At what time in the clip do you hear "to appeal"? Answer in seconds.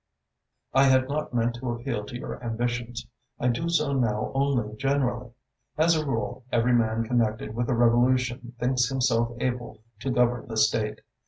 1.57-2.05